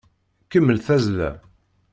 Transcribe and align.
Kemmel 0.51 0.79
tazzla! 0.85 1.31